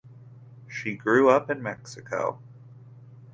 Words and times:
She 0.67 0.95
grew 0.95 1.29
up 1.29 1.47
in 1.51 1.61
Mexico. 1.61 2.39